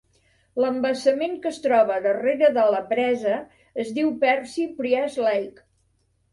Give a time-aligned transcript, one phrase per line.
[0.61, 3.37] L'embassament que es troba darrere de la presa
[3.87, 5.67] es diu Percy Priest Lake.